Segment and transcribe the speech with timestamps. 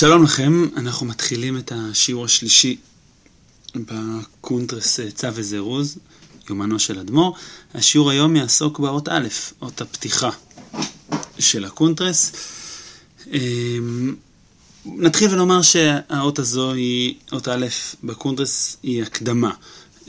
[0.00, 2.76] שלום לכם, אנחנו מתחילים את השיעור השלישי
[3.74, 5.98] בקונטרס צו וזירוז,
[6.50, 7.36] יומנו של אדמו"ר.
[7.74, 9.28] השיעור היום יעסוק באות א',
[9.62, 10.30] אות הפתיחה
[11.38, 12.32] של הקונטרס.
[13.26, 14.14] אמ,
[14.86, 17.66] נתחיל ונאמר שהאות הזו היא, אות א'
[18.04, 19.50] בקונטרס היא הקדמה.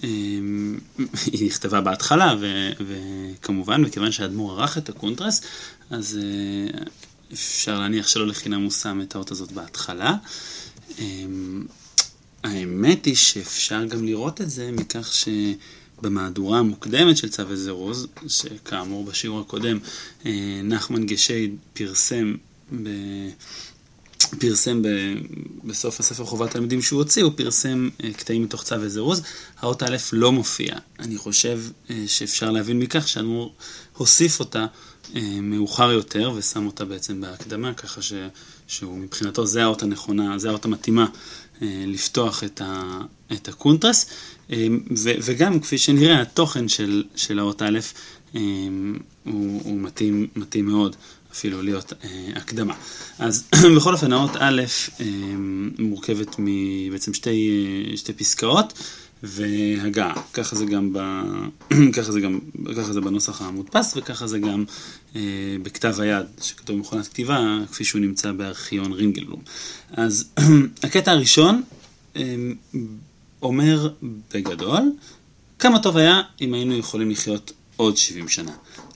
[0.04, 0.80] אמ,
[1.26, 5.42] היא נכתבה בהתחלה, ו, וכמובן, מכיוון שהאדמו"ר ערך את הקונטרס,
[5.90, 6.82] אז אה,
[7.34, 10.16] אפשר להניח שלא לחינם הוא שם את האות הזאת בהתחלה.
[11.00, 11.66] אמ,
[12.44, 19.40] האמת היא שאפשר גם לראות את זה מכך שבמהדורה המוקדמת של צו וזירוז, שכאמור בשיעור
[19.40, 19.80] הקודם
[20.26, 22.36] אה, נחמן גשי פרסם
[22.84, 22.90] ב...
[24.40, 24.88] פרסם ב...
[25.64, 29.22] בסוף הספר חובת תלמידים שהוא הוציא, הוא פרסם אה, קטעים מתוך צו וזירוז.
[29.60, 30.76] האות א' לא מופיע.
[31.00, 33.54] אני חושב אה, שאפשר להבין מכך שאדמו"ר
[33.98, 34.66] הוסיף אותה
[35.42, 38.14] מאוחר יותר ושם אותה בעצם בהקדמה, ככה ש,
[38.68, 41.06] שהוא מבחינתו זה האות הנכונה, זה האות המתאימה
[41.62, 43.02] אה, לפתוח את, ה,
[43.34, 44.06] את הקונטרס,
[44.52, 47.80] אה, ו, וגם כפי שנראה התוכן של, של האות א'
[48.34, 50.96] הוא, הוא מתאים, מתאים מאוד.
[51.32, 52.74] אפילו להיות אה, הקדמה.
[53.20, 53.44] אז
[53.76, 54.62] בכל אופן, האות א'
[55.00, 55.06] אה,
[55.80, 57.50] מורכבת מבעצם שתי,
[57.92, 58.74] אה, שתי פסקאות,
[59.24, 60.14] והגעה.
[60.34, 61.00] ככה זה גם, ב...
[61.96, 62.40] ככה זה גם,
[62.78, 64.66] ככה זה בנוסח המודפס וככה זה גם
[65.16, 65.22] אה,
[65.64, 69.42] בכתב היד שכתוב במכונת כתיבה, כפי שהוא נמצא בארכיון רינגלבלום.
[69.92, 70.30] אז
[70.84, 71.64] הקטע הראשון
[72.16, 72.36] אה,
[73.42, 73.90] אומר
[74.34, 74.92] בגדול,
[75.60, 78.52] כמה טוב היה אם היינו יכולים לחיות עוד 70 שנה.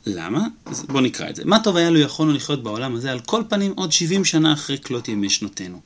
[0.06, 0.48] למה?
[0.66, 1.46] אז בואו נקרא את זה.
[1.46, 4.78] מה טוב היה לו יכולנו לחיות בעולם הזה על כל פנים עוד 70 שנה אחרי
[4.78, 5.82] כלות ימי שנותינו.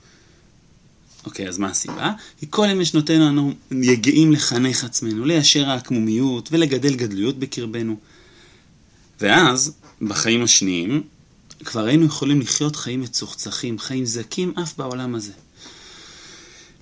[1.28, 2.11] אוקיי, אז מה הסיבה?
[2.39, 7.95] כי כל ימי שנותינו אנו יגעים לחנך עצמנו, ליישר העקמומיות ולגדל גדלויות בקרבנו.
[9.22, 11.03] ואז, בחיים השניים,
[11.66, 15.31] כבר היינו יכולים לחיות חיים מצוחצחים, חיים זכים אף בעולם הזה.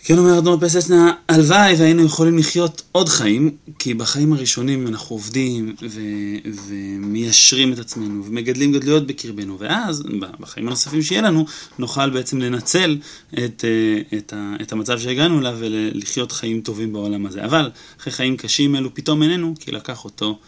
[0.08, 5.76] כן אומר אדמו"ר פסצנה, הלוואי והיינו יכולים לחיות עוד חיים, כי בחיים הראשונים אנחנו עובדים
[5.90, 10.04] ו- ומיישרים את עצמנו ומגדלים גדלויות בקרבנו, ואז
[10.40, 11.46] בחיים הנוספים שיהיה לנו
[11.80, 12.98] נוכל בעצם לנצל
[13.34, 17.46] את, אה, את, ה- את המצב שהגענו אליו ולחיות חיים טובים בעולם הזה.
[17.46, 17.70] אבל
[18.00, 20.40] אחרי חיים קשים אלו פתאום איננו, כי לקח אותו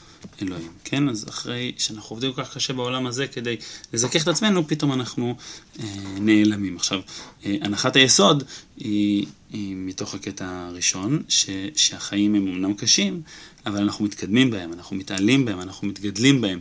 [0.41, 1.09] אלוהים, כן?
[1.09, 3.55] אז אחרי שאנחנו עובדים כל כך קשה בעולם הזה כדי
[3.93, 5.35] לזכך את עצמנו, פתאום אנחנו
[5.79, 5.85] אה,
[6.19, 6.75] נעלמים.
[6.75, 7.01] עכשיו,
[7.45, 8.43] אה, הנחת היסוד
[8.77, 13.21] היא, היא מתוך הקטע הראשון, ש, שהחיים הם אמנם קשים,
[13.65, 16.59] אבל אנחנו מתקדמים בהם, אנחנו מתעלים בהם, אנחנו מתגדלים בהם.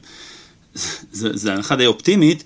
[1.12, 2.44] זו הנחה די אופטימית,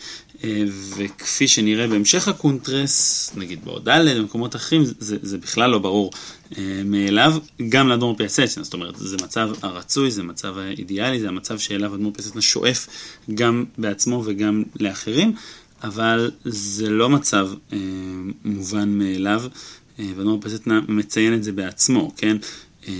[0.97, 6.11] וכפי שנראה בהמשך הקונטרס, נגיד באות ד' במקומות אחרים, זה, זה בכלל לא ברור
[6.59, 7.35] אה, מאליו,
[7.69, 12.13] גם לאדמו"ר פיאסצ'נה, זאת אומרת, זה מצב הרצוי, זה מצב האידיאלי, זה המצב שאליו אדמו"ר
[12.15, 12.87] פיאסצ'נה שואף
[13.35, 15.33] גם בעצמו וגם לאחרים,
[15.83, 17.79] אבל זה לא מצב אה,
[18.45, 19.43] מובן מאליו,
[19.99, 22.37] אה, ואדמו"ר פיאסצ'נה מציין את זה בעצמו, כן?
[22.89, 22.93] אה,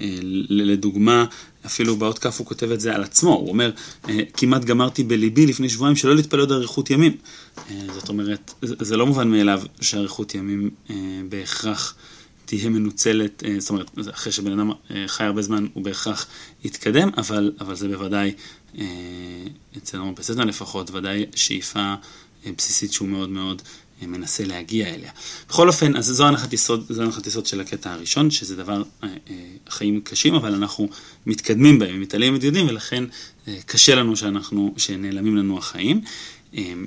[0.00, 1.24] אה, לדוגמה,
[1.66, 3.70] אפילו באות כ' הוא כותב את זה על עצמו, הוא אומר,
[4.08, 7.16] אה, כמעט גמרתי בליבי לפני שבועיים שלא להתפלל עוד אריכות ימים.
[7.94, 10.70] זאת אומרת, זה לא מובן מאליו שאריכות ימים
[11.28, 11.94] בהכרח
[12.44, 14.70] תהיה מנוצלת, זאת אומרת, אחרי שבן אדם
[15.06, 16.26] חי הרבה זמן הוא בהכרח
[16.64, 18.32] יתקדם, אבל, אבל זה בוודאי,
[19.76, 21.94] אצל בסדר לפחות, ודאי שאיפה
[22.56, 23.62] בסיסית שהוא מאוד מאוד
[24.02, 25.10] מנסה להגיע אליה.
[25.48, 29.08] בכל אופן, אז זו הנחת יסוד, זו הנחת יסוד של הקטע הראשון, שזה דבר, אה,
[29.30, 29.34] אה,
[29.68, 30.88] חיים קשים, אבל אנחנו
[31.26, 33.04] מתקדמים בהם, מתעלים ומתגדלים, ולכן
[33.48, 36.00] אה, קשה לנו שאנחנו, שנעלמים לנו החיים.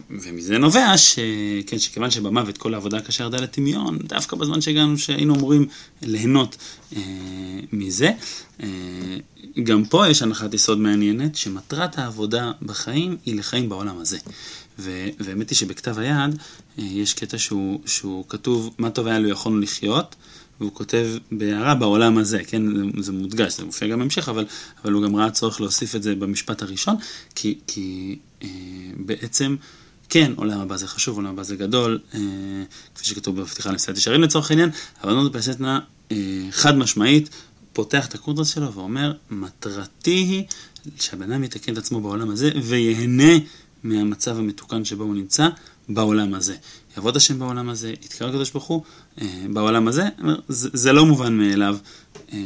[0.09, 1.19] ומזה נובע ש...
[1.67, 5.67] כן, שכיוון שבמוות כל העבודה הקשה ירדה לטמיון, דווקא בזמן שהגענו, שהיינו אמורים
[6.01, 6.57] ליהנות
[6.95, 7.01] אה,
[7.71, 8.11] מזה.
[8.63, 8.67] אה,
[9.63, 14.17] גם פה יש הנחת יסוד מעניינת, שמטרת העבודה בחיים היא לחיים בעולם הזה.
[15.19, 16.37] והאמת היא שבכתב היד
[16.79, 20.15] אה, יש קטע שהוא, שהוא כתוב, מה טוב היה לו יכולנו לחיות,
[20.59, 24.45] והוא כותב בהערה בעולם הזה, כן, זה, זה מודגש, זה מופיע גם בהמשך, אבל,
[24.83, 26.95] אבל הוא גם ראה צורך להוסיף את זה במשפט הראשון,
[27.35, 28.47] כי, כי אה,
[28.97, 29.55] בעצם,
[30.09, 32.19] כן, עולם הבא זה חשוב, עולם הבא זה גדול, אה,
[32.95, 34.69] כפי שכתוב בפתיחה למסילת ישרים לצורך העניין,
[35.03, 35.79] אבל אדמו"ר פיאסצ'נה
[36.11, 36.17] אה,
[36.51, 37.29] חד משמעית,
[37.73, 40.43] פותח את הקונטרס שלו ואומר, מטרתי היא
[40.99, 43.33] שהבן אדם יתקן את עצמו בעולם הזה וייהנה
[43.83, 45.47] מהמצב המתוקן שבו הוא נמצא
[45.89, 46.55] בעולם הזה.
[46.97, 48.83] יעבוד השם בעולם הזה, יתקרא לקדוש ברוך הוא
[49.21, 50.07] אה, בעולם הזה,
[50.47, 51.77] זה, זה לא מובן מאליו
[52.33, 52.37] אה,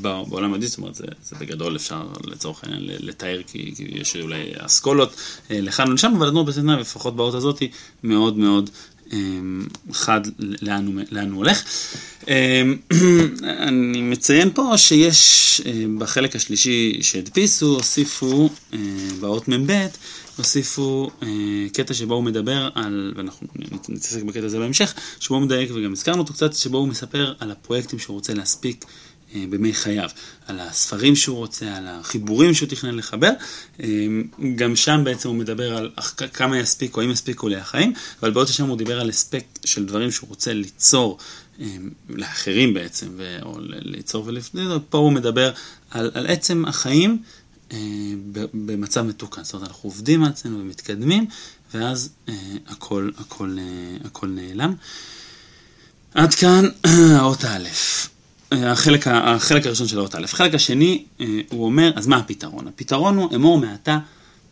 [0.00, 4.52] בעולם הדין, זאת אומרת, זה, זה בגדול אפשר לצורך העניין לתאר, כי, כי יש אולי
[4.58, 5.16] אסכולות
[5.50, 7.62] אה, לכאן ולשם, אבל אדמו"ר בסדנה, לפחות באות הזאת,
[8.02, 8.70] מאוד מאוד
[9.92, 11.64] חד לאן הוא, לאן הוא הולך.
[13.68, 15.60] אני מציין פה שיש
[15.98, 18.50] בחלק השלישי שהדפיסו, הוסיפו
[19.20, 19.86] באות מ"ב,
[20.36, 21.10] הוסיפו
[21.72, 23.46] קטע שבו הוא מדבר על, ואנחנו
[23.88, 27.50] נתעסק בקטע הזה בהמשך, שבו הוא מדייק וגם הזכרנו אותו קצת, שבו הוא מספר על
[27.50, 28.84] הפרויקטים שהוא רוצה להספיק
[29.34, 30.08] אה, בימי חייו,
[30.46, 33.30] על הספרים שהוא רוצה, על החיבורים שהוא תכנן לחבר.
[33.82, 33.86] אה,
[34.56, 35.90] גם שם בעצם הוא מדבר על
[36.32, 37.92] כמה יספיקו, האם יספיקו לי החיים,
[38.22, 41.49] אבל בעוד ששם הוא דיבר על אספקט של דברים שהוא רוצה ליצור אה,
[42.08, 43.08] לאחרים בעצם,
[43.42, 45.52] או ליצור ולפני, פה הוא מדבר
[45.90, 47.22] על, על עצם החיים
[48.54, 49.44] במצב מתוקן.
[49.44, 51.26] זאת אומרת, אנחנו עובדים על עצמנו ומתקדמים,
[51.74, 52.10] ואז
[52.66, 53.56] הכל, הכל,
[54.04, 54.74] הכל נעלם.
[56.14, 57.68] עד כאן האות א'.
[58.52, 60.24] החלק, החלק הראשון של האות א'.
[60.24, 62.68] החלק השני, אה, הוא אומר, אז מה הפתרון?
[62.68, 63.98] הפתרון הוא, אמור מעתה,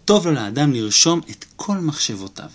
[0.05, 2.49] טוב לו לאדם לרשום את כל מחשבותיו.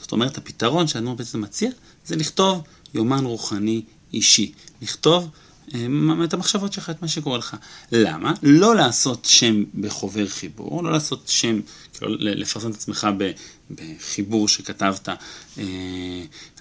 [0.00, 1.70] זאת אומרת, הפתרון שהאדמו"ר בעצם מציע,
[2.06, 2.62] זה לכתוב
[2.96, 3.82] יומן רוחני
[4.12, 4.52] אישי.
[4.82, 5.30] לכתוב
[5.74, 7.56] אה, את המחשבות שלך, את מה שקורה לך.
[7.92, 8.32] למה?
[8.42, 11.60] לא לעשות שם בחובר חיבור, לא לעשות שם,
[11.92, 13.08] כאילו לפרסם את עצמך
[13.70, 15.14] בחיבור שכתבת, אה,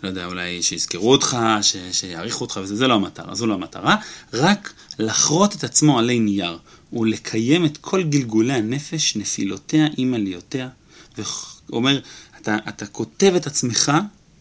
[0.03, 3.95] לא יודע, אולי שיזכרו אותך, ש, שיעריכו אותך, וזה זה לא המטרה, זו לא המטרה,
[4.33, 6.57] רק לחרות את עצמו עלי נייר,
[6.93, 10.69] ולקיים את כל גלגולי הנפש, נפילותיה עם עליותיה,
[11.69, 11.99] ואומר,
[12.41, 13.91] אתה, אתה כותב את עצמך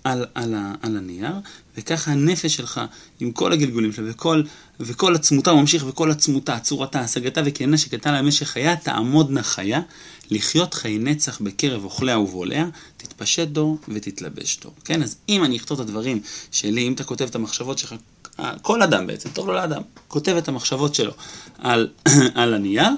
[0.05, 1.33] על, על, על הנייר,
[1.77, 2.81] וככה הנפש שלך,
[3.21, 4.43] עם כל הגלגולים שלה, וכל,
[4.81, 9.81] וכל עצמותה, הוא ממשיך, וכל עצמותה, צורתה, השגתה וכהנה שקטה לה במשך חייה, תעמודנה חיה,
[10.31, 12.67] לחיות חיי נצח בקרב אוכליה ובולעיה,
[12.97, 14.73] תתפשט דור ותתלבש דור.
[14.85, 16.21] כן, אז אם אני אכתוב את הדברים
[16.51, 17.95] שלי, אם אתה כותב את המחשבות שלך,
[18.62, 21.12] כל אדם בעצם, טוב לו לאדם, כותב את המחשבות שלו
[21.59, 21.89] על,
[22.35, 22.91] על הנייר,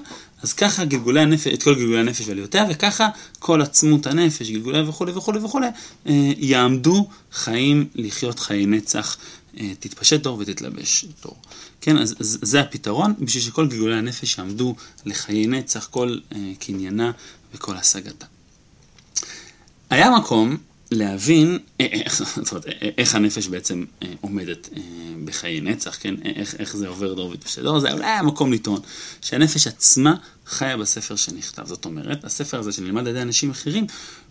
[0.42, 5.12] אז ככה גלגולי הנפש, את כל גלגולי הנפש ועליותיה, וככה כל עצמות הנפש, גלגוליה וכולי
[5.12, 5.66] וכולי וכולי,
[6.06, 9.16] אה, יעמדו חיים לחיות חיי נצח,
[9.60, 11.36] אה, תתפשט דור ותתלבש דור.
[11.80, 17.10] כן, אז, אז זה הפתרון, בשביל שכל גלגולי הנפש יעמדו לחיי נצח, כל אה, קניינה
[17.54, 18.26] וכל השגתה.
[19.90, 20.56] היה מקום
[20.90, 22.66] להבין איך, זאת אומרת,
[22.98, 23.84] איך הנפש בעצם
[24.20, 24.68] עומדת
[25.24, 26.14] בחיי נצח, כן?
[26.24, 28.80] איך, איך זה עובר דור ותפשט דור, זה אולי מקום לטעון
[29.20, 30.14] שהנפש עצמה
[30.46, 31.66] חיה בספר שנכתב.
[31.66, 33.86] זאת אומרת, הספר הזה שנלמד על ידי אנשים אחרים,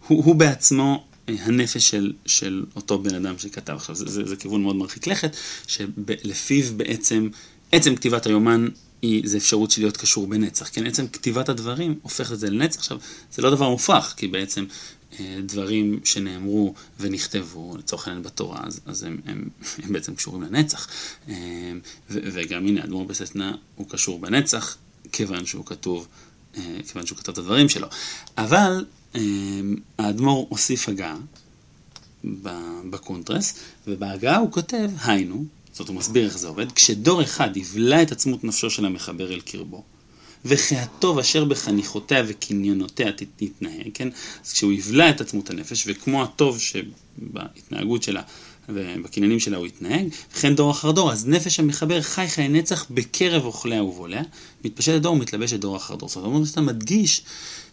[0.07, 3.74] הוא, הוא בעצמו אה, הנפש של, של אותו בן אדם שכתב.
[3.74, 5.36] עכשיו, זה, זה, זה כיוון מאוד מרחיק לכת,
[5.68, 7.30] שלפיו בעצם,
[7.72, 8.68] עצם כתיבת היומן
[9.01, 10.86] היא, זה אפשרות של להיות קשור בנצח, כן?
[10.86, 12.80] עצם כתיבת הדברים הופך את זה לנצח.
[12.80, 12.98] עכשיו,
[13.31, 14.68] זה לא דבר מופרך, כי בעצם אה,
[15.45, 19.50] דברים שנאמרו ונכתבו, לצורך העניין בתורה, אז, אז הם, הם,
[19.83, 20.88] הם בעצם קשורים לנצח.
[21.29, 21.33] אה,
[22.09, 24.77] ו, וגם הנה, אדמו"ר בסטנה הוא קשור בנצח,
[25.12, 26.07] כיוון שהוא כתוב,
[26.57, 27.88] אה, כיוון שהוא כתב את הדברים שלו.
[28.38, 28.85] אבל
[29.97, 31.15] האדמו"ר הוסיף הגה
[32.89, 38.12] בקונטרס, ובהגה הוא כותב, היינו, זאת הוא מסביר איך זה עובד, כשדור אחד יבלע את
[38.12, 39.83] עצמות נפשו של המחבר אל קרבו,
[40.45, 40.75] וכי
[41.19, 44.09] אשר בחניכותיה וקניונותיה תתנהג, כן?
[44.45, 48.21] אז כשהוא יבלע את עצמות הנפש, וכמו הטוב שבהתנהגות שלה
[48.69, 53.45] ובקניינים שלה הוא יתנהג, וכן דור אחר דור, אז נפש המחבר חי חיי נצח בקרב
[53.45, 54.21] אוכליה ובולע,
[54.65, 56.09] מתפשט הדור ומתלבש את דור אחר דור.
[56.09, 57.21] זאת אומרת, אתה מדגיש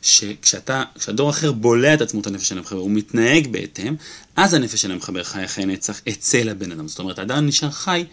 [0.02, 3.94] שכשאתה, כשהדור אחר בולע את עצמות הנפש של המחבר, הוא מתנהג בהתאם,
[4.36, 6.88] אז הנפש של המחבר חי חיי נצח אצל הבן אדם.
[6.88, 8.04] זאת אומרת, האדם נשאר חי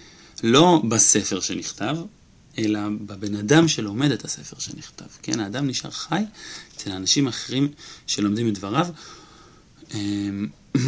[0.44, 1.97] לא בספר שנכתב,
[2.57, 5.06] אלא בבן אדם שלומד את הספר שנכתב.
[5.22, 6.22] כן, האדם נשאר חי
[6.75, 7.68] אצל האנשים אחרים
[8.07, 8.88] שלומדים את דבריו.
[9.94, 10.48] אמ,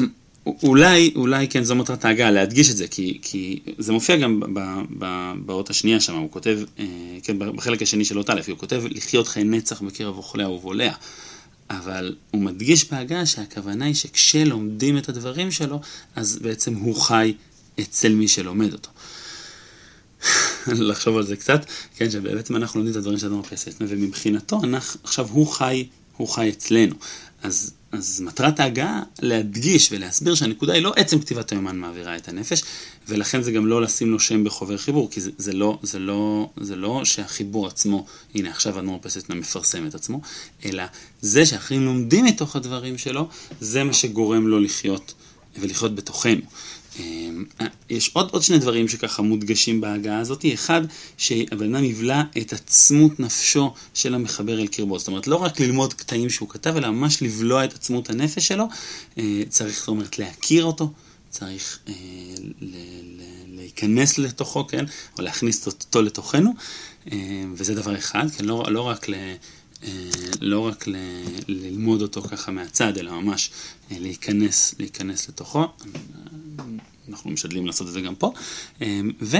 [0.46, 4.41] אולי, אולי כן, זו מטרת ההגעה, להדגיש את זה, כי, כי זה מופיע גם
[5.46, 6.86] באות השנייה שם, הוא כותב, אה,
[7.24, 10.94] כן, בחלק השני של אות א', הוא כותב לחיות חיי נצח בקרב אוכליה ובולע.
[11.70, 15.82] אבל הוא מדגיש בהגעה שהכוונה היא שכשלומדים את הדברים שלו,
[16.15, 17.34] אז בעצם הוא חי
[17.80, 18.89] אצל מי שלומד אותו.
[20.89, 21.65] לחשוב על זה קצת,
[21.96, 25.88] כן, שבעצם אנחנו לומדים את הדברים של אדמו"ר פסט, ומבחינתו, אנחנו, עכשיו הוא חי,
[26.18, 26.96] הוא חי אצלנו.
[27.44, 32.63] אז, אז מטרת ההגעה להדגיש ולהסביר שהנקודה היא לא עצם כתיבת היומן מעבירה את הנפש,
[33.08, 36.50] ולכן זה גם לא לשים לו שם בחובר חיבור, כי זה, זה, לא, זה, לא,
[36.58, 40.22] זה לא שהחיבור עצמו, הנה עכשיו אדמו"ר פסטנה מפרסם את עצמו,
[40.65, 40.84] אלא
[41.22, 43.27] זה שאחרים לומדים מתוך הדברים שלו,
[43.60, 45.13] זה מה שגורם לו לחיות
[45.60, 46.41] ולחיות בתוכנו.
[47.00, 47.45] אמ,
[47.89, 50.45] יש עוד, עוד שני דברים שככה מודגשים בהגעה הזאת.
[50.53, 50.81] אחד,
[51.17, 55.00] שהבן אדם יבלע את עצמות נפשו של המחבר אל קרבו.
[55.00, 58.65] זאת אומרת, לא רק ללמוד קטעים שהוא כתב, אלא ממש לבלוע את עצמות הנפש שלו.
[59.17, 60.91] אה, צריך, זאת אומרת, להכיר אותו,
[61.29, 61.93] צריך אה,
[63.48, 64.86] להיכנס לתוכו, כן?
[65.17, 66.53] או להכניס אותו לתוכנו,
[67.12, 67.17] אה,
[67.53, 68.45] וזה דבר אחד, כן?
[68.45, 69.13] לא, לא רק ל...
[70.41, 70.95] לא רק ל,
[71.48, 73.51] ללמוד אותו ככה מהצד, אלא ממש
[73.91, 75.67] להיכנס, להיכנס לתוכו.
[77.12, 78.32] אנחנו משתדלים לעשות את זה גם פה.
[79.22, 79.38] ו...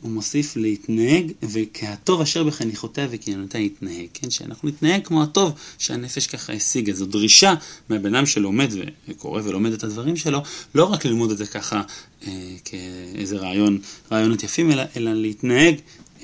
[0.00, 4.30] הוא מוסיף להתנהג, וכהטוב אשר בחניכותיה וקניינותיה יתנהג, כן?
[4.30, 6.92] שאנחנו נתנהג כמו הטוב שהנפש ככה השיגה.
[6.92, 7.54] זו דרישה
[7.88, 8.68] מהבן אדם שלומד
[9.08, 10.42] וקורא ולומד את הדברים שלו,
[10.74, 11.82] לא רק ללמוד את זה ככה
[12.26, 13.78] אה, כאיזה רעיון,
[14.12, 15.74] רעיונות יפים, אלא, אלא להתנהג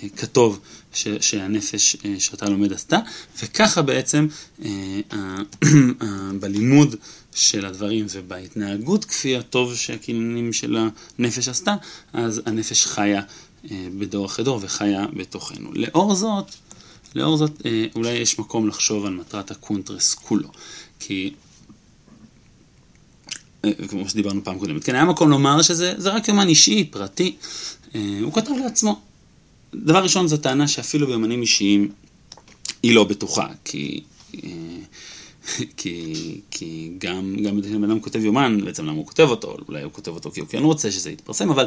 [0.03, 0.61] אה, כטוב
[0.93, 2.99] ש, שהנפש אה, שאתה לומד עשתה,
[3.43, 4.27] וככה בעצם
[4.65, 5.01] אה,
[6.41, 6.97] בלימוד
[7.37, 10.77] של הדברים ובהתנהגות כפי הטוב שהקניינים של
[11.19, 11.75] הנפש עשתה,
[12.13, 13.23] אז הנפש חיה
[13.71, 15.71] אה, בדור אחרי דור וחיה בתוכנו.
[15.75, 16.55] לאור זאת,
[17.15, 20.49] לאור זאת אה, אולי יש מקום לחשוב על מטרת הקונטרס כולו,
[21.01, 21.33] כי
[23.65, 27.37] אה, כמו שדיברנו פעם קודמת, כן, היה מקום לומר שזה רק יומן אישי, פרטי,
[28.23, 29.01] הוא כתב לעצמו.
[29.75, 31.93] דבר ראשון זו טענה שאפילו ביומנים אישיים
[32.83, 34.03] היא לא בטוחה, כי
[35.77, 39.93] כי, כי גם, גם בן אדם כותב יומן, בעצם למה הוא כותב אותו, אולי הוא
[39.93, 41.67] כותב אותו כי הוא כן רוצה שזה יתפרסם, אבל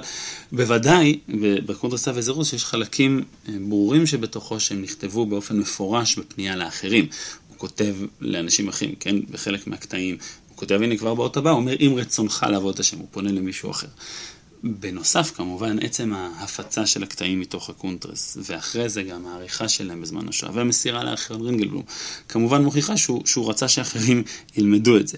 [0.51, 1.19] בוודאי
[1.65, 7.07] בקונטרס צו וזירוז שיש חלקים אה, ברורים שבתוכו שהם נכתבו באופן מפורש בפנייה לאחרים.
[7.49, 10.17] הוא כותב לאנשים אחרים, כן, בחלק מהקטעים,
[10.49, 13.31] הוא כותב, הנה כבר באות הבא, הוא אומר, אם רצונך לעבוד את השם, הוא פונה
[13.31, 13.87] למישהו אחר.
[14.63, 20.51] בנוסף, כמובן, עצם ההפצה של הקטעים מתוך הקונטרס, ואחרי זה גם העריכה שלהם בזמן השואה,
[20.55, 21.83] והמסירה לארכיון רינגלבלום,
[22.29, 24.23] כמובן מוכיחה שהוא, שהוא רצה שאחרים
[24.57, 25.17] ילמדו את זה.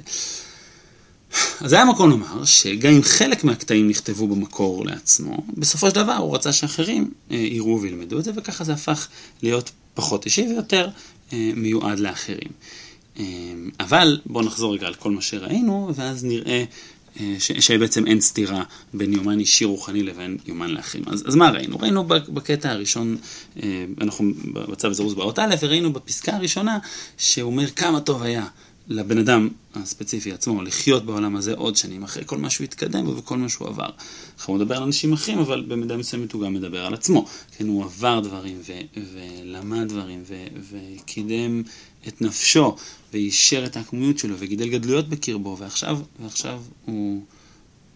[1.61, 6.35] אז היה מקום לומר שגם אם חלק מהקטעים נכתבו במקור לעצמו, בסופו של דבר הוא
[6.35, 9.07] רצה שאחרים אה, יראו וילמדו את זה, וככה זה הפך
[9.43, 10.89] להיות פחות אישי ויותר
[11.33, 12.51] אה, מיועד לאחרים.
[13.19, 13.23] אה,
[13.79, 16.63] אבל בואו נחזור רגע על כל מה שראינו, ואז נראה
[17.19, 18.63] אה, שבעצם אין סתירה
[18.93, 21.03] בין יומן אישי רוחני לבין יומן לאחרים.
[21.07, 21.79] אז, אז מה ראינו?
[21.79, 23.17] ראינו בקטע הראשון,
[23.63, 26.79] אה, אנחנו בצו זירוז באות א', וראינו בפסקה הראשונה
[27.17, 28.45] שהוא אומר כמה טוב היה
[28.87, 33.37] לבן אדם הספציפי עצמו לחיות בעולם הזה עוד שנים אחרי כל מה שהוא התקדם וכל
[33.37, 33.89] מה שהוא עבר.
[34.37, 37.25] אנחנו מדבר על אנשים אחרים, אבל במידה מסוימת הוא גם מדבר על עצמו.
[37.57, 41.63] כן, הוא עבר דברים ו- ולמד דברים ו- וקידם
[42.07, 42.75] את נפשו
[43.13, 47.23] ואישר את העקמומיות שלו וגידל גדלויות בקרבו, ועכשיו, ועכשיו הוא,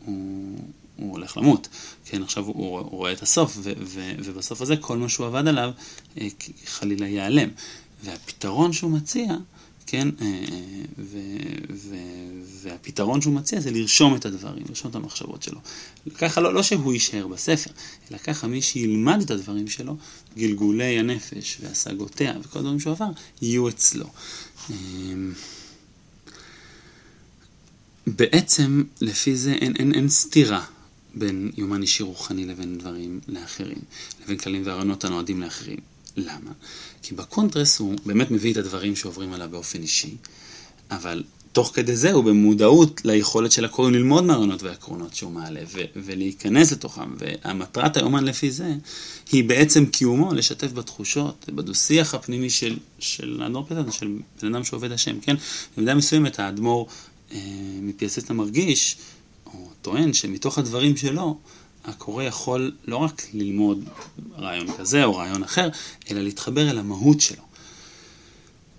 [0.05, 0.59] הוא,
[0.95, 1.67] הוא הולך למות.
[2.05, 5.47] כן, עכשיו הוא, הוא רואה את הסוף, ו, ו, ובסוף הזה כל מה שהוא עבד
[5.47, 5.71] עליו
[6.17, 6.27] אה,
[6.65, 7.49] חלילה ייעלם.
[8.03, 9.35] והפתרון שהוא מציע,
[9.87, 10.45] כן, אה,
[10.97, 11.17] ו,
[12.61, 15.59] והפתרון שהוא מציע זה לרשום את הדברים, לרשום את המחשבות שלו.
[16.17, 17.71] ככה לא, לא שהוא יישאר בספר,
[18.11, 19.97] אלא ככה מי שילמד את הדברים שלו,
[20.37, 23.09] גלגולי הנפש והשגותיה וכל הדברים שהוא עבר,
[23.41, 24.05] יהיו אצלו.
[24.69, 25.33] אמ,
[28.07, 30.65] בעצם, לפי זה אין, אין, אין סתירה
[31.15, 33.77] בין יומן אישי רוחני לבין דברים לאחרים,
[34.23, 35.94] לבין כללים והרעיונות הנועדים לאחרים.
[36.17, 36.51] למה?
[37.01, 40.15] כי בקונטרס הוא באמת מביא את הדברים שעוברים עליו באופן אישי,
[40.91, 41.23] אבל
[41.55, 46.71] תוך כדי זה הוא במודעות ליכולת של הקוראים ללמוד מהרעיונות והעקרונות שהוא מעלה ו- ולהיכנס
[46.71, 47.15] לתוכם.
[47.17, 48.73] והמטרת היומן לפי זה
[49.31, 54.91] היא בעצם קיומו לשתף בתחושות, בדו-שיח הפנימי של, של האדמו"ר פטרן, של בן אדם שעובד
[54.91, 55.35] השם, כן?
[55.77, 56.87] במידה מסוימת האדמו"ר
[57.31, 57.39] אה,
[57.81, 58.97] מפייססטה מרגיש,
[59.45, 61.37] או טוען, שמתוך הדברים שלו,
[61.87, 63.83] הקורא יכול לא רק ללמוד
[64.37, 65.69] רעיון כזה או רעיון אחר,
[66.11, 67.43] אלא להתחבר אל המהות שלו.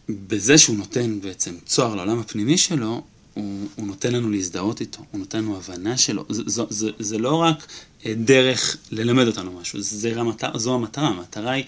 [0.08, 3.02] בזה שהוא נותן בעצם צוהר לעולם הפנימי שלו,
[3.34, 6.24] הוא, הוא נותן לנו להזדהות איתו, הוא נותן לנו הבנה שלו.
[6.28, 7.66] זה, זה, זה, זה לא רק
[8.06, 11.08] אה, דרך ללמד אותנו משהו, זה המטר, זו המטרה.
[11.08, 11.64] המטרה היא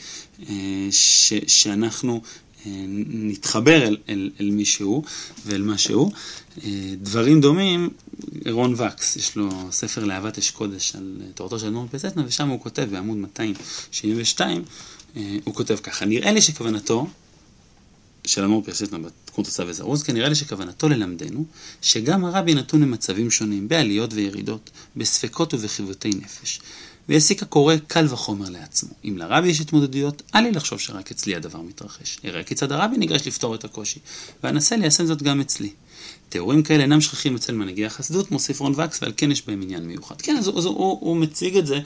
[0.49, 0.55] אה,
[0.91, 2.23] ש, שאנחנו
[2.67, 2.73] אה,
[3.09, 5.03] נתחבר אל, אל, אל מישהו
[5.47, 6.13] ואל מה שהוא.
[7.03, 7.91] דברים דומים,
[8.51, 12.61] רון וקס, יש לו ספר לאהבת אש קודש על תורתו של נורם פזטנה, ושם הוא
[12.61, 14.65] כותב בעמוד 272,
[15.45, 17.07] הוא כותב ככה, נראה לי שכוונתו
[18.27, 21.45] של אמור פרשטנה בקונטרסה וזרוז, כי נראה לי שכוונתו ללמדנו
[21.83, 26.61] שגם הרבי נתון למצבים שונים, בעליות וירידות, בספקות ובחיוותי נפש.
[27.09, 28.91] ויסיק הקורא קל וחומר לעצמו.
[29.05, 32.19] אם לרבי יש התמודדויות, אל לי לחשוב שרק אצלי הדבר מתרחש.
[32.25, 33.99] אראה כיצד הרבי ניגש לפתור את הקושי,
[34.43, 35.71] ואנסה ליישם זאת גם אצלי.
[36.29, 39.87] תיאורים כאלה אינם שכיחים אצל מנהיגי החסידות, מוסיף רון וקס, ועל כן יש בהם עניין
[39.87, 40.23] מיוחד.
[40.23, 41.79] כן, אז, אז הוא, הוא, הוא מציג את זה,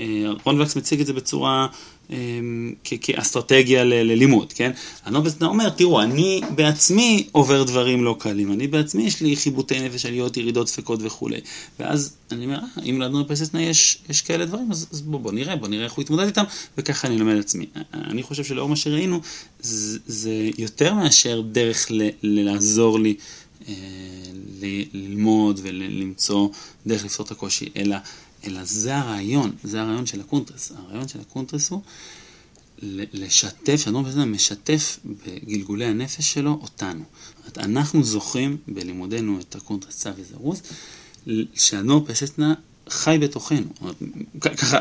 [0.00, 0.04] אה,
[0.44, 1.66] רון וקס מציג את זה בצורה
[2.10, 4.70] אמ, כאסטרטגיה ללימוד, כן?
[5.04, 10.06] הנובסטנה אומר, תראו, אני בעצמי עובר דברים לא קלים, אני בעצמי יש לי חיבוטי נפש,
[10.06, 11.40] עליות, ירידות, ספקות וכולי.
[11.80, 15.32] ואז אני אומר, אה, אם לאדנור פסטנה יש, יש כאלה דברים, אז, אז בוא, בוא
[15.32, 16.44] נראה, בוא נראה איך הוא יתמודד איתם,
[16.78, 17.66] וככה אני לומד עצמי.
[17.94, 19.20] אני חושב שלאור מה שראינו,
[19.60, 23.43] זה, זה יותר מאשר דרך ל, ל- לעזור לי אה, ל-
[24.92, 26.48] ללמוד ולמצוא
[26.86, 27.96] דרך לפתור את הקושי, אלא
[28.46, 30.72] אלא זה הרעיון, זה הרעיון של הקונטרס.
[30.76, 31.80] הרעיון של הקונטרס הוא
[33.12, 37.04] לשתף, שאדמו"ר פיאסצ'נה משתף בגלגולי הנפש שלו אותנו.
[37.56, 40.62] אנחנו זוכים בלימודנו את הקונטרס צו וזירוז,
[41.54, 42.54] שאדמו"ר פיאסצ'נה
[42.88, 43.66] חי בתוכנו.
[44.40, 44.80] ככה,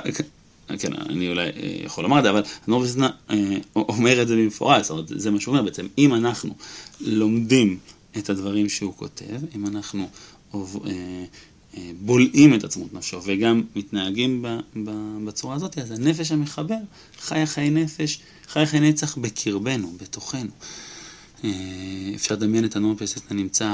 [0.80, 1.52] כן, אני אולי אה,
[1.86, 5.32] יכול לומר את זה, אבל אדמו"ר פיאסצנה אה, אומר את זה במפורש, זאת אומרת, זה
[5.32, 5.88] מה שהוא אומר בעצם.
[5.98, 6.56] אם אנחנו
[7.02, 7.78] לומדים
[8.18, 10.10] את הדברים שהוא כותב, אם אנחנו
[10.54, 11.26] אה,
[12.02, 14.46] בולעים את עצמות נפשו וגם מתנהגים
[15.26, 16.78] בצורה הזאת, אז הנפש המחבר
[17.20, 20.52] חיה חיי נפש, חיה חיי נצח בקרבנו, בתוכנו.
[21.44, 21.50] אה,
[22.16, 23.70] אפשר לדמיין את האדמו"ר פיאסצנה נמצא,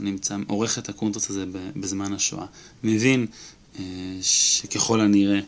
[0.00, 1.44] נמצא, עורך את הקונטרס הזה
[1.76, 2.46] בזמן השואה.
[2.84, 3.26] מבין
[3.78, 3.84] אה,
[4.22, 5.40] שככל הנראה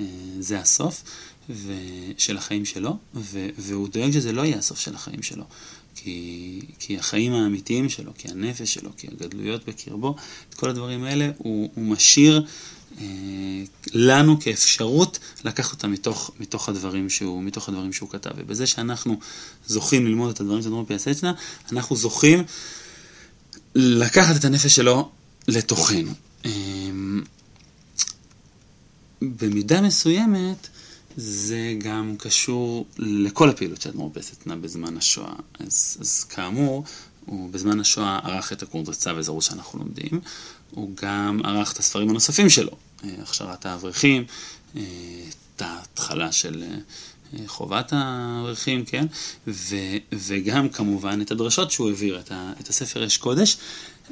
[0.00, 0.04] אה,
[0.40, 1.04] זה הסוף
[2.18, 2.96] של החיים שלו,
[3.58, 5.44] והוא דואג שזה לא יהיה הסוף של החיים שלו.
[6.02, 10.16] כי, כי החיים האמיתיים שלו, כי הנפש שלו, כי הגדלויות בקרבו,
[10.50, 12.46] את כל הדברים האלה הוא, הוא משאיר
[13.00, 13.04] אה,
[13.94, 18.30] לנו כאפשרות לקחת אותם מתוך, מתוך, הדברים שהוא, מתוך הדברים שהוא כתב.
[18.36, 19.18] ובזה שאנחנו
[19.66, 21.32] זוכים ללמוד את הדברים של אדמו"ר פיאסצ'נה,
[21.72, 22.44] אנחנו זוכים
[23.74, 25.10] לקחת את הנפש שלו
[25.48, 26.12] לתוכנו.
[26.44, 26.50] אה,
[29.22, 30.68] במידה מסוימת,
[31.20, 35.32] זה גם קשור לכל הפעילות של אדמו"ר פסטנה בזמן השואה.
[35.58, 36.84] אז, אז כאמור,
[37.26, 40.20] הוא בזמן השואה ערך את הקונטרצה וזרו שאנחנו לומדים,
[40.70, 42.72] הוא גם ערך את הספרים הנוספים שלו,
[43.04, 44.24] אה, הכשרת האברכים,
[44.76, 44.82] אה,
[45.56, 46.78] את ההתחלה של אה,
[47.46, 49.06] חובת האברכים, כן?
[49.48, 49.76] ו,
[50.12, 53.56] וגם כמובן את הדרשות שהוא העביר, את, ה, את הספר אש קודש.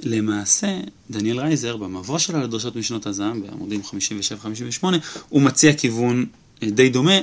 [0.02, 3.80] למעשה, דניאל רייזר, במבוא שלו לדרשות משנות הזעם, בעמודים
[4.82, 4.86] 57-58,
[5.28, 6.26] הוא מציע כיוון
[6.64, 7.18] די דומה,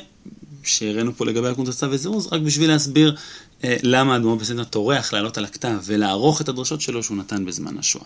[0.64, 3.16] שהראינו פה לגבי הקונטרס צו וזירוז, רק בשביל להסביר
[3.64, 7.78] אה, למה האדמו"ר פיאסצנה טורח לעלות על הכתב ולערוך את הדרשות שלו שהוא נתן בזמן
[7.78, 8.06] השואה.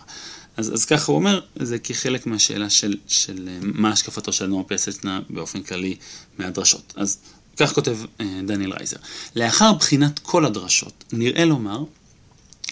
[0.56, 4.64] אז, אז ככה הוא אומר, זה כחלק מהשאלה של, של אה, מה השקפתו של האדמו"ר
[4.68, 5.96] פיאסצנה באופן כללי
[6.38, 6.92] מהדרשות.
[6.96, 7.18] אז
[7.56, 8.96] כך כותב אה, דניאל רייזר.
[9.36, 11.84] לאחר בחינת כל הדרשות, נראה לומר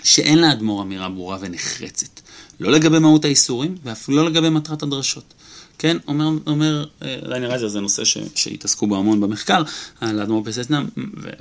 [0.02, 2.20] שאין לאדמו"ר אמירה ברורה ונחרצת,
[2.60, 5.34] לא לגבי מהות הייסורים ואפילו לא לגבי מטרת הדרשות.
[5.78, 9.62] כן, אומר, אומר דניאל רייזר, זה נושא ש, שהתעסקו בו המון במחקר,
[10.00, 10.84] על האדמו"ר פיאסצנה,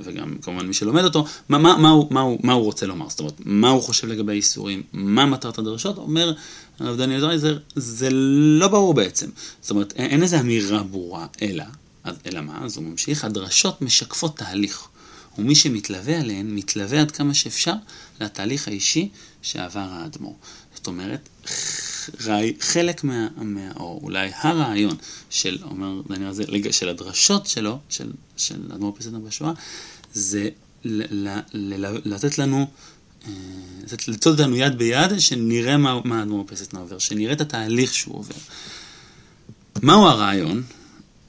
[0.00, 3.08] וגם כמובן מי שלומד אותו, מה, מה, מה, הוא, מה, הוא, מה הוא רוצה לומר,
[3.08, 6.34] זאת אומרת, מה הוא חושב לגבי הייסורים, מה מטרת הדרשות, אומר
[6.80, 8.08] הרב דניאל רייזר, זה
[8.60, 9.26] לא ברור בעצם.
[9.60, 11.64] זאת אומרת, אין איזו אמירה ברורה, אלא,
[12.26, 14.88] אלא מה, אז הוא ממשיך, הדרשות משקפות תהליך.
[15.38, 17.72] ומי שמתלווה עליהן, מתלווה עד כמה שאפשר
[18.20, 19.08] לתהליך האישי
[19.42, 20.36] שעבר האדמו"ר.
[20.74, 21.28] זאת אומרת,
[22.60, 24.96] חלק מה, מה, או אולי הרעיון
[25.30, 29.52] של, אומר דניאל זה, של הדרשות שלו, של, של אדמו"ר פסטר בשואה,
[30.12, 30.48] זה
[30.84, 32.66] ל, ל, ל, לתת לנו,
[33.26, 33.32] אה,
[34.08, 38.34] לצוד אותנו יד ביד, שנראה מה, מה אדמו"ר פסטר עובר, שנראה את התהליך שהוא עובר.
[39.82, 40.62] מהו הרעיון?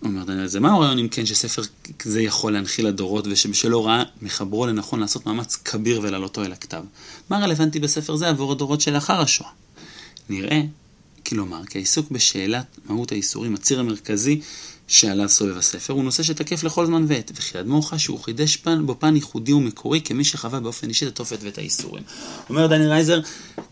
[0.03, 1.61] אומר דניאל זה, מהו הרעיון אם כן שספר
[1.99, 6.83] כזה יכול להנחיל לדורות ושבשלו ראה מחברו לנכון לעשות מאמץ כביר ולהעלותו אל הכתב?
[7.29, 9.49] מה רלוונטי בספר זה עבור הדורות שלאחר השואה?
[10.29, 10.61] נראה,
[11.25, 14.41] כלומר, כי העיסוק בשאלת מהות האיסורים, הציר המרכזי
[14.87, 18.85] שעליו סובב הספר, הוא נושא שתקף לכל זמן ועת, וכי אדמו"ר חש שהוא חידש פן,
[18.85, 22.03] בו פן ייחודי ומקורי כמי שחווה באופן אישי את התופת ואת האיסורים.
[22.49, 23.21] אומר דני רייזר,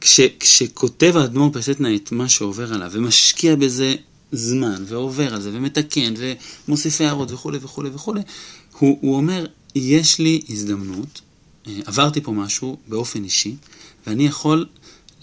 [0.01, 3.95] כש, כשכותב האדמו"ר פסטנה את מה שעובר עליו ומשקיע בזה
[4.31, 6.13] זמן, ועובר על זה, ומתקן,
[6.67, 8.21] ומוסיף הערות וכולי וכולי וכולי,
[8.79, 11.21] הוא, הוא אומר, יש לי הזדמנות,
[11.67, 13.55] אה, עברתי פה משהו באופן אישי,
[14.07, 14.65] ואני יכול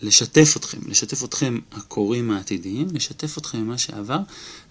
[0.03, 4.19] לשתף אתכם, לשתף אתכם הקוראים העתידיים, לשתף אתכם במה שעבר,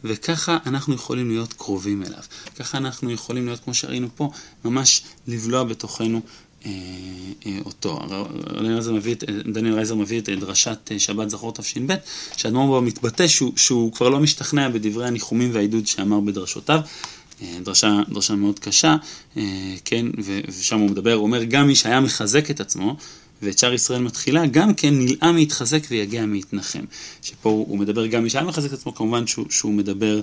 [0.04, 2.24] וככה אנחנו יכולים להיות קרובים אליו.
[2.56, 4.32] ככה אנחנו יכולים להיות, כמו שראינו פה,
[4.66, 6.22] ממש לבלוע בתוכנו
[6.66, 6.72] אה,
[7.46, 8.00] אה, אותו.
[9.54, 11.96] דניאל רייזר מביא את דרשת אה, שבת זכור תש"ב,
[12.38, 16.80] שהאדמו"ר בו מתבטא שהוא, שהוא כבר לא משתכנע בדברי הניחומים והעידוד שאמר בדרשותיו.
[17.42, 18.96] אה, דרשה, דרשה מאוד קשה,
[19.38, 19.44] אה,
[19.86, 20.06] כן,
[20.48, 22.96] ושם הוא מדבר, הוא אומר, גם מי שהיה מחזק את עצמו,
[23.42, 26.84] ואת שאר ישראל מתחילה, גם כן נלאה מתחזק ויגע מתנחם.
[27.22, 30.22] שפה הוא מדבר גם מי שהיה מחזק את עצמו, כמובן שהוא, שהוא מדבר,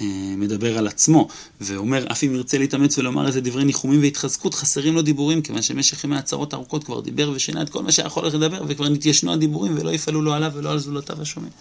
[0.00, 0.06] אה,
[0.36, 1.28] מדבר על עצמו,
[1.60, 6.04] ואומר, אף אם ירצה להתאמץ ולומר איזה דברי ניחומים והתחזקות, חסרים לו דיבורים, כיוון שבמשך
[6.04, 9.90] ימי הצהרות ארוכות כבר דיבר ושינה את כל מה שיכול לדבר, וכבר נתיישנו הדיבורים ולא
[9.90, 11.52] יפעלו לו עליו ולא על זולותיו השומעים.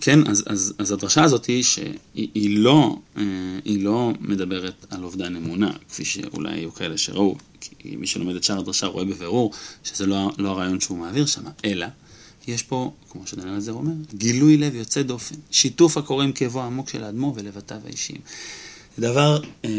[0.00, 3.22] כן, אז, אז, אז הדרשה הזאת היא שהיא היא לא, אה,
[3.64, 8.44] היא לא מדברת על אובדן אמונה, כפי שאולי היו כאלה שראו, כי מי שלומד את
[8.44, 9.52] שאר הדרשה רואה בבירור
[9.84, 11.86] שזה לא, לא הרעיון שהוא מעביר שם, אלא
[12.48, 16.88] יש פה, כמו שדניאל עזר אומר, גילוי לב יוצא דופן, שיתוף הקורא עם כאבו העמוק
[16.88, 18.20] של האדמו"ר ולבטיו האישיים.
[18.98, 19.70] דבר, אה,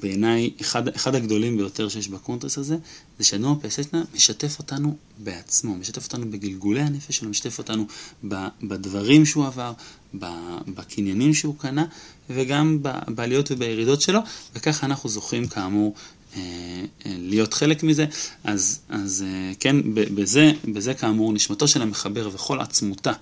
[0.00, 2.76] בעיניי, אחד, אחד הגדולים ביותר שיש בקונטרס הזה,
[3.18, 7.86] זה שאדמו"ר פסטנה משתף אותנו בעצמו, משתף אותנו בגלגולי הנפש שלו, משתף אותנו
[8.62, 9.72] בדברים שהוא עבר,
[10.74, 11.84] בקניינים שהוא קנה,
[12.30, 14.20] וגם בעליות ובירידות שלו,
[14.54, 15.94] וככה אנחנו זוכים כאמור
[16.36, 16.40] אה,
[17.06, 18.06] אה, להיות חלק מזה.
[18.44, 23.12] אז, אז אה, כן, בזה, בזה כאמור נשמתו של המחבר וכל עצמותה,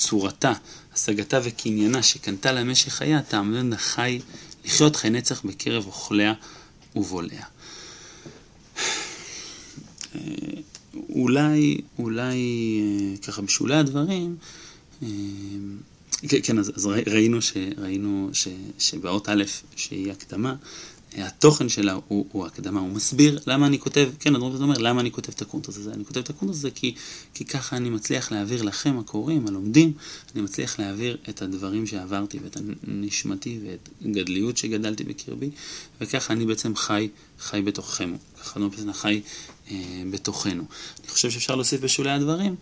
[0.00, 0.52] צורתה,
[0.94, 4.20] השגתה וקניינה שקנתה למשך חייה, תעמדנה חי,
[4.64, 6.34] לחיות חי נצח בקרב אוכליה
[6.96, 7.44] ובולעיה.
[11.08, 12.38] אולי, אולי
[13.22, 14.36] ככה בשולי הדברים,
[16.28, 19.44] כן, אז, אז ראינו, ש, ראינו ש, שבאות א',
[19.76, 20.54] שהיא הקדמה,
[21.18, 25.10] התוכן שלה הוא, הוא הקדמה, הוא מסביר למה אני כותב, כן, האדמו"ר אומר, למה אני
[25.10, 25.92] כותב את הקונטרס הזה?
[25.92, 26.94] אני כותב את הקונטרס הזה כי,
[27.34, 29.92] כי ככה אני מצליח להעביר לכם, הקוראים, הלומדים,
[30.34, 35.50] אני מצליח להעביר את הדברים שעברתי ואת נשמתי ואת הגדליות שגדלתי בקרבי,
[36.00, 39.20] וככה אני בעצם חי, חי בתוככם, ככה האדמו"ר פיאסצנה חי
[39.70, 39.76] אה,
[40.10, 40.64] בתוכנו.
[41.00, 42.54] אני חושב שאפשר להוסיף בשולי הדברים,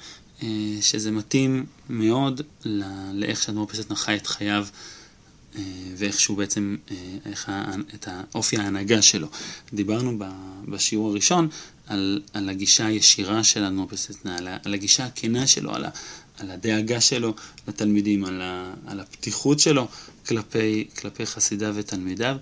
[0.42, 0.48] אה,
[0.80, 2.40] שזה מתאים מאוד
[3.14, 4.66] לאיך שאדמו"ר פסטנה חי את חייו
[5.96, 7.50] ואיך שהוא בעצם, אה, איך,
[7.94, 9.28] את האופי ההנהגה שלו.
[9.72, 10.18] דיברנו
[10.68, 11.48] בשיעור הראשון
[11.86, 15.90] על, על הגישה הישירה של אדמו"ר פסטנה, על, על הגישה הכנה שלו, על, ה,
[16.38, 17.34] על הדאגה שלו
[17.68, 19.88] לתלמידים, על, ה, על הפתיחות שלו
[20.26, 22.36] כלפי, כלפי חסידיו ותלמידיו.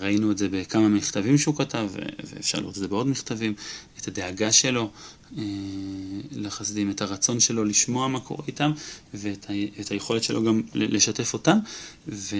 [0.00, 1.88] ראינו את זה בכמה מכתבים שהוא כתב,
[2.32, 3.54] ואפשר לראות את זה בעוד מכתבים,
[4.00, 5.21] את הדאגה שלו אה,
[6.32, 8.72] לחסדים, את הרצון שלו לשמוע מה קורה איתם,
[9.14, 11.58] ואת ה, את היכולת שלו גם לשתף אותם,
[12.08, 12.36] ו,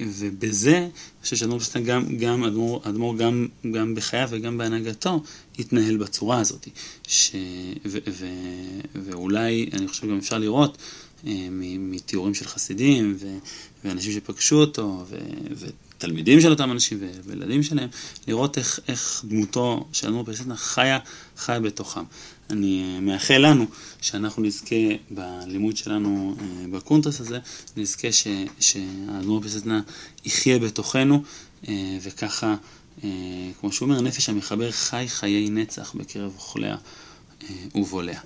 [0.00, 0.90] ובזה, אני
[1.22, 5.22] חושב שאדמו"ר גם, גם אדמו"ר, אדמו"ר גם, גם בחייו וגם בהנהגתו,
[5.58, 6.68] התנהל בצורה הזאת.
[7.08, 7.32] ש,
[7.84, 8.26] ו, ו,
[8.94, 10.78] ואולי, אני חושב גם אפשר לראות,
[11.26, 11.48] אה,
[11.78, 13.38] מתיאורים של חסידים ו,
[13.84, 15.16] ואנשים שפגשו אותו ו,
[16.04, 17.88] תלמידים של אותם אנשים וילדים שלהם,
[18.28, 20.98] לראות איך, איך דמותו של אדמו"ר פסטנה חיה,
[21.36, 22.04] חיה בתוכם.
[22.50, 23.66] אני מאחל לנו
[24.00, 24.76] שאנחנו נזכה
[25.10, 27.38] בלימוד שלנו אה, בקונטרס הזה,
[27.76, 28.08] נזכה
[28.60, 29.80] שהאדמו"ר פסטנה
[30.24, 31.22] יחיה בתוכנו,
[31.68, 32.54] אה, וככה,
[33.04, 33.08] אה,
[33.60, 36.76] כמו שהוא אומר, נפש המחבר חי חיי נצח בקרב אוכליה
[37.74, 38.20] ובוליה.